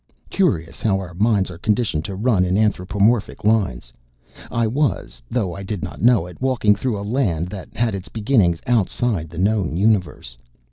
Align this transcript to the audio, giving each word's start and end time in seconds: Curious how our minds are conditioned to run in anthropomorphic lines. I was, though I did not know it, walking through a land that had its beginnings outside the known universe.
Curious 0.31 0.81
how 0.81 0.99
our 0.99 1.13
minds 1.13 1.51
are 1.51 1.59
conditioned 1.59 2.03
to 2.05 2.15
run 2.15 2.43
in 2.43 2.57
anthropomorphic 2.57 3.43
lines. 3.45 3.93
I 4.49 4.65
was, 4.65 5.21
though 5.29 5.53
I 5.53 5.61
did 5.61 5.83
not 5.83 6.01
know 6.01 6.25
it, 6.25 6.41
walking 6.41 6.73
through 6.73 6.99
a 6.99 7.03
land 7.05 7.49
that 7.49 7.75
had 7.75 7.93
its 7.93 8.09
beginnings 8.09 8.61
outside 8.65 9.29
the 9.29 9.37
known 9.37 9.77
universe. 9.77 10.39